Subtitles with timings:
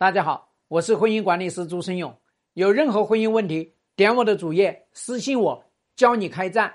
[0.00, 2.16] 大家好，我是婚姻管理师朱生勇。
[2.52, 5.64] 有任何婚姻问题，点我的主页私信我，
[5.96, 6.72] 教你开战。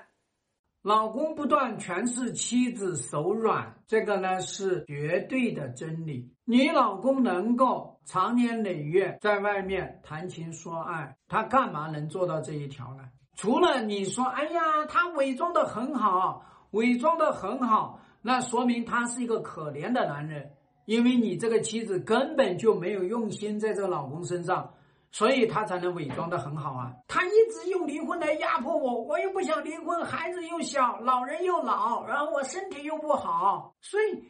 [0.82, 6.30] 老公不断全是妻子手软，这个呢是绝对的真理。
[6.44, 13.04] 你老公能够长年累月在外面谈情说爱，他干嘛能做到这一条呢？
[13.34, 20.52] 除了你说，哎呀，他伪装的很好，伪装的很好，那说明他是一个可怜的男人。
[20.84, 24.72] 因为你这个妻子根本就没有用心在这个老公身上，
[25.10, 26.92] 所以他才能伪装的很好啊。
[27.08, 34.24] 他一直用离婚来压迫我，我又不想离婚，孩子又小，老人又老，然后我身体又不好，所以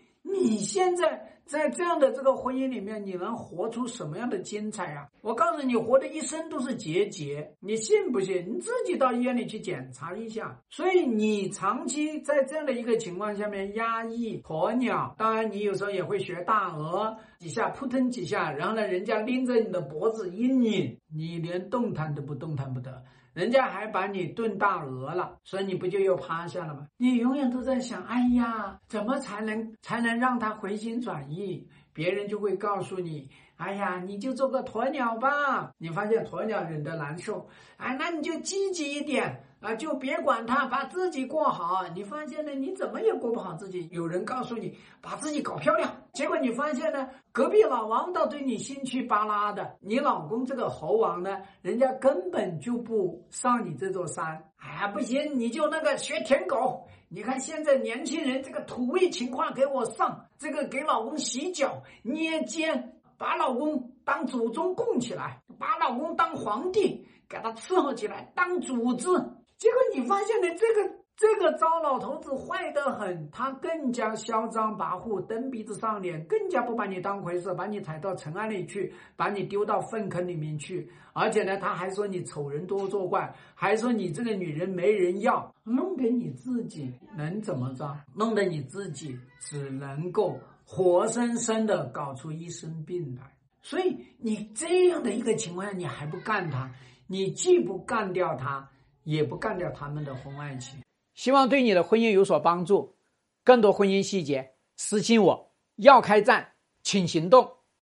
[0.44, 1.30] 你现在。
[1.46, 5.06] 在这样的这个婚姻里面，你能活出什么样的精彩啊？
[5.20, 8.42] 我告诉你，活的一生都是结节，你信不信？
[8.48, 10.58] 你自己到医院里去检查一下。
[10.70, 23.04] 所以你长期在这样的一个情况下面压抑鸵鸟，当然你有时候也会学大鹅，几下扑腾几下，然后呢，人家拎着你的脖子一拧，你连动弹都不动弹不得。
[23.34, 26.86] 人家还把你炖大鹅了，所以你不就又趴下了吗？
[26.96, 31.68] 你永远都在想，哎呀，怎么才能才能让他回心转意？
[31.94, 35.70] 别人就会告诉你，哎呀，你就做个鸵鸟吧。
[35.78, 39.42] 你发现鸵鸟忍得难受，哎，那你就积极一点。
[39.60, 41.88] 啊，就别管他，把自己过好。
[41.94, 42.52] 你发现呢？
[42.52, 43.88] 你怎么也过不好自己。
[43.90, 47.08] 有人告诉你把自己搞漂亮，结果你发现呢？
[47.32, 49.74] 隔壁老王倒对你兴趣巴拉的。
[49.80, 54.44] 你老公这个猴王呢，人家根本就不上你这座山。
[54.58, 56.86] 哎，不行，你就那个学舔狗。
[57.14, 69.10] 你看现在年轻人这个土味情话给我上，这个给老公洗脚、捏肩，把老公当祖宗供起来，把老公当皇帝，给他伺候起来，当主子。
[69.58, 87.96] 结果你发现呢，这个这个糟老头子坏得很，他更加嚣张跋扈，蹬鼻子上脸，更加不把你当回事，把你踩到尘埃里去，把你丢到粪坑里面去，而且呢，他还说你丑人多作怪，还说你这个女人没人要，弄得你自己能怎么着？
[88.14, 93.32] 弄得你自己只能够活生生的搞出一身病来。
[93.62, 96.72] 所以你这样的一个情况下，你还不干他，
[97.06, 98.68] 你既不干掉他。
[99.04, 100.80] 也不干掉他们的婚外情，
[101.14, 102.96] 希望对你的婚姻有所帮助。
[103.42, 105.54] 更多婚姻细节，私信我。
[105.76, 107.50] 要开战，请行动。